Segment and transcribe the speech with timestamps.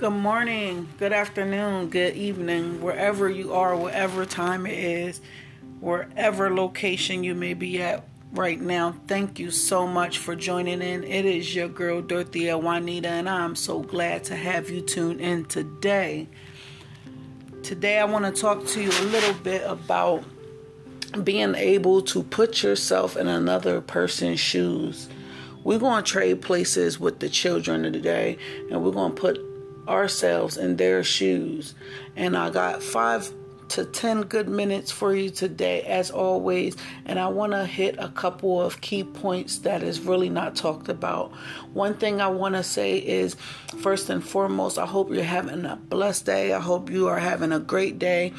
[0.00, 5.20] Good morning, good afternoon, good evening, wherever you are, whatever time it is,
[5.78, 8.94] wherever location you may be at right now.
[9.08, 11.04] Thank you so much for joining in.
[11.04, 15.44] It is your girl Dorothea Juanita, and I'm so glad to have you tune in
[15.44, 16.28] today.
[17.62, 20.24] Today, I want to talk to you a little bit about
[21.22, 25.10] being able to put yourself in another person's shoes.
[25.62, 28.38] We're going to trade places with the children of today,
[28.70, 29.49] and we're going to put
[29.88, 31.74] ourselves in their shoes.
[32.16, 33.32] And I got five
[33.70, 36.76] to 10 good minutes for you today, as always.
[37.06, 40.88] And I want to hit a couple of key points that is really not talked
[40.88, 41.30] about.
[41.72, 43.36] One thing I want to say is
[43.78, 46.52] first and foremost, I hope you're having a blessed day.
[46.52, 48.32] I hope you are having a great day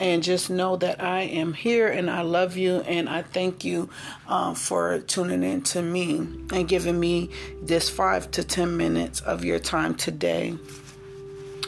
[0.00, 3.88] and just know that I am here and I love you and I thank you
[4.26, 7.30] uh, for tuning in to me and giving me
[7.62, 10.56] this five to ten minutes of your time today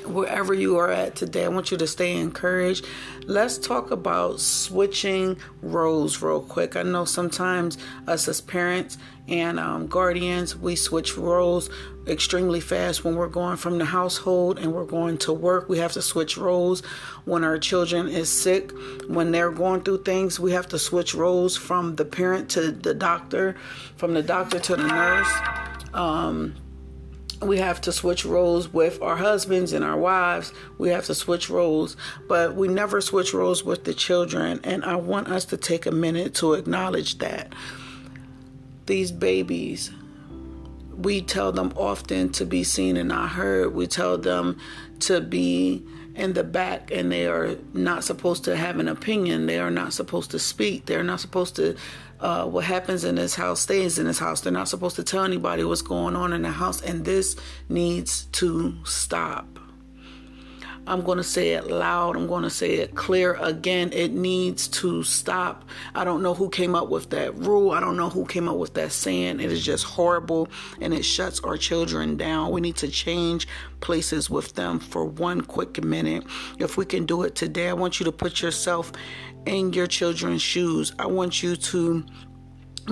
[0.07, 2.87] wherever you are at today, I want you to stay encouraged.
[3.27, 6.77] Let's talk about switching roles real quick.
[6.77, 11.71] I know sometimes us as parents and um, guardians, we switch roles
[12.07, 15.69] extremely fast when we're going from the household and we're going to work.
[15.69, 16.85] We have to switch roles
[17.25, 18.73] when our children is sick,
[19.09, 20.39] when they're going through things.
[20.39, 23.57] We have to switch roles from the parent to the doctor,
[23.97, 25.33] from the doctor to the nurse.
[25.95, 26.55] Um,
[27.45, 30.53] we have to switch roles with our husbands and our wives.
[30.78, 31.97] We have to switch roles,
[32.28, 34.61] but we never switch roles with the children.
[34.64, 37.53] And I want us to take a minute to acknowledge that.
[38.86, 39.91] These babies,
[40.97, 43.75] we tell them often to be seen and not heard.
[43.75, 44.59] We tell them
[45.01, 49.47] to be in the back and they are not supposed to have an opinion.
[49.47, 50.86] They are not supposed to speak.
[50.86, 51.77] They're not supposed to
[52.20, 54.41] uh, what happens in this house stays in this house.
[54.41, 57.36] They're not supposed to tell anybody what's going on in the house, and this
[57.69, 59.58] needs to stop.
[60.87, 62.17] I'm going to say it loud.
[62.17, 63.92] I'm going to say it clear again.
[63.92, 65.64] It needs to stop.
[65.95, 67.70] I don't know who came up with that rule.
[67.70, 69.41] I don't know who came up with that saying.
[69.41, 70.48] It is just horrible
[70.81, 72.51] and it shuts our children down.
[72.51, 73.48] We need to change
[73.81, 76.25] places with them for one quick minute.
[76.58, 78.92] If we can do it today, I want you to put yourself
[79.47, 80.92] in your children's shoes.
[80.98, 82.05] I want you to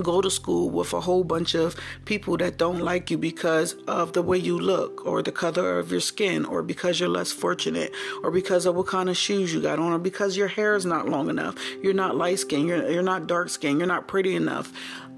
[0.00, 4.12] go to school with a whole bunch of people that don't like you because of
[4.12, 7.92] the way you look or the color of your skin or because you're less fortunate
[8.22, 10.86] or because of what kind of shoes you got on or because your hair is
[10.86, 14.34] not long enough you're not light skin you're, you're not dark skin you're not pretty
[14.34, 14.72] enough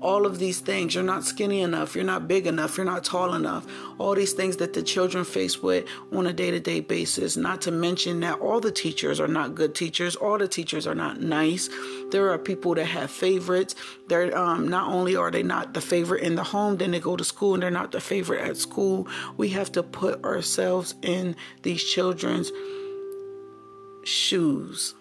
[0.04, 0.94] all of these things.
[0.94, 1.94] You're not skinny enough.
[1.94, 2.76] You're not big enough.
[2.76, 3.66] You're not tall enough.
[3.98, 7.38] All these things that the children face with on a day to day basis.
[7.38, 10.14] Not to mention that all the teachers are not good teachers.
[10.14, 11.70] All the teachers are not nice.
[12.10, 13.74] There are people that have favorites.
[14.08, 17.16] They're um, not only are they not the favorite in the home, then they go
[17.16, 19.08] to school and they're not the favorite at school.
[19.36, 22.50] We have to put ourselves in these children's
[24.04, 24.94] shoes.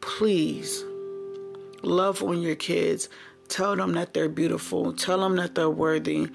[0.00, 0.84] Please
[1.82, 3.08] love on your kids
[3.48, 4.92] Tell them that they're beautiful.
[4.92, 6.28] Tell them that they're worthy.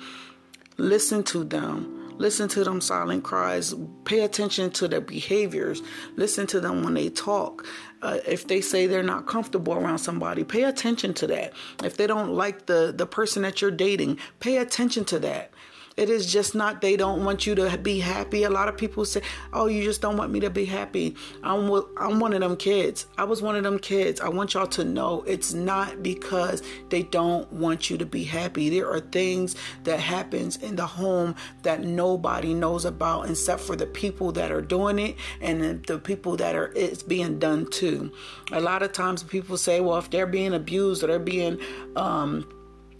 [0.78, 2.18] Listen to them.
[2.18, 3.73] Listen to them silent cries.
[4.06, 5.81] Pay attention to their behaviors.
[6.16, 7.66] Listen to them when they talk.
[8.02, 11.54] Uh, if they say they're not comfortable around somebody, pay attention to that.
[11.84, 15.52] If they don't like the the person that you're dating, pay attention to that.
[16.00, 18.44] It is just not they don't want you to be happy.
[18.44, 19.22] A lot of people say,
[19.52, 23.08] "Oh, you just don't want me to be happy." I'm I'm one of them kids.
[23.18, 24.22] I was one of them kids.
[24.22, 28.70] I want y'all to know it's not because they don't want you to be happy.
[28.70, 33.88] There are things that happens in the home that nobody knows about except for the
[33.88, 38.10] people that are doing it and the people that are it's being done to.
[38.54, 41.60] A lot of times people say, "Well, if they're being abused or they're being
[41.98, 42.48] um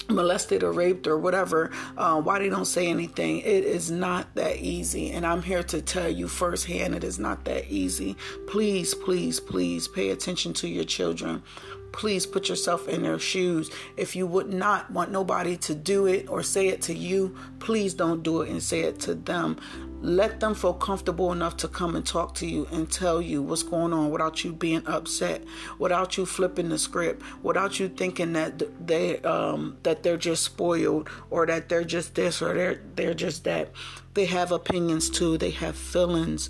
[0.10, 3.40] molested or raped or whatever, uh, why they don't say anything.
[3.40, 5.12] It is not that easy.
[5.12, 8.16] And I'm here to tell you firsthand it is not that easy.
[8.48, 11.44] Please, please, please pay attention to your children.
[11.92, 13.72] Please put yourself in their shoes.
[13.98, 17.94] If you would not want nobody to do it or say it to you, please
[17.94, 19.58] don't do it and say it to them.
[20.02, 23.64] Let them feel comfortable enough to come and talk to you and tell you what's
[23.64, 25.44] going on without you being upset,
[25.78, 31.10] without you flipping the script, without you thinking that they um, that they're just spoiled
[31.30, 33.72] or that they're just this or they're they're just that.
[34.14, 35.38] They have opinions too.
[35.38, 36.50] They have feelings.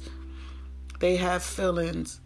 [0.99, 2.21] They have feelings.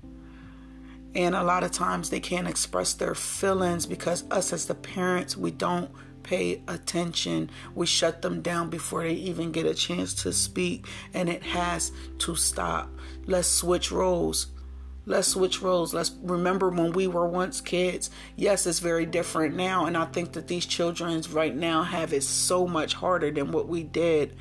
[1.16, 5.38] And a lot of times they can't express their feelings because us as the parents,
[5.38, 5.92] we don't
[6.24, 7.50] pay attention.
[7.76, 11.92] We shut them down before they even get a chance to speak, and it has
[12.20, 12.90] to stop.
[13.26, 14.48] Let's switch roles.
[15.06, 15.94] Let's switch roles.
[15.94, 18.10] Let's remember when we were once kids.
[18.38, 22.24] Yes, it's very different now, and I think that these children right now have it
[22.24, 24.36] so much harder than what we did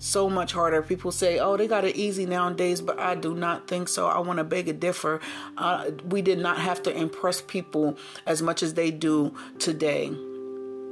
[0.00, 0.82] so much harder.
[0.82, 4.08] People say, oh, they got it easy nowadays, but I do not think so.
[4.08, 5.20] I want to beg a differ.
[5.56, 7.96] Uh, we did not have to impress people
[8.26, 10.10] as much as they do today.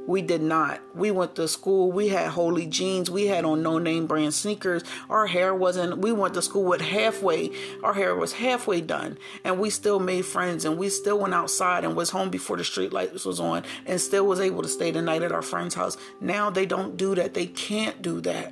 [0.09, 0.81] We did not.
[0.95, 1.91] We went to school.
[1.91, 3.11] We had holy jeans.
[3.11, 4.81] We had on no name brand sneakers.
[5.07, 7.51] Our hair wasn't, we went to school with halfway,
[7.83, 9.19] our hair was halfway done.
[9.43, 12.63] And we still made friends and we still went outside and was home before the
[12.63, 15.75] street lights was on and still was able to stay the night at our friend's
[15.75, 15.95] house.
[16.19, 17.35] Now they don't do that.
[17.35, 18.51] They can't do that.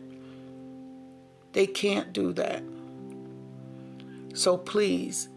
[1.54, 2.62] They can't do that.
[4.36, 5.28] So please,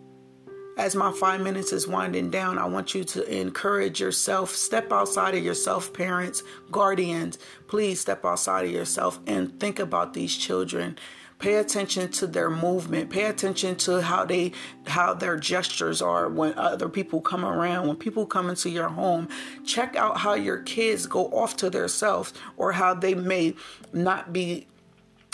[0.80, 4.56] as my five minutes is winding down, I want you to encourage yourself.
[4.56, 6.42] Step outside of yourself, parents,
[6.72, 7.38] guardians.
[7.68, 10.98] Please step outside of yourself and think about these children.
[11.38, 13.10] Pay attention to their movement.
[13.10, 14.52] Pay attention to how they
[14.86, 19.28] how their gestures are when other people come around, when people come into your home.
[19.66, 23.54] Check out how your kids go off to themselves or how they may
[23.92, 24.66] not be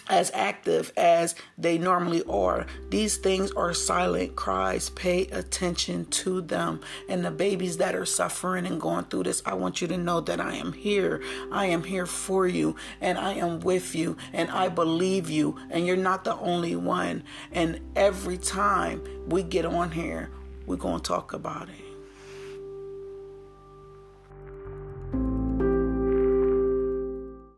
[0.08, 2.66] as active as they normally are.
[2.90, 4.90] These things are silent cries.
[4.90, 6.80] Pay attention to them.
[7.08, 10.20] And the babies that are suffering and going through this, I want you to know
[10.20, 11.22] that I am here.
[11.50, 15.56] I am here for you and I am with you and I believe you.
[15.70, 17.24] And you're not the only one.
[17.52, 20.30] And every time we get on here,
[20.66, 21.85] we're going to talk about it.